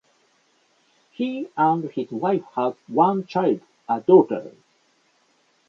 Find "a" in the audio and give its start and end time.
3.87-4.01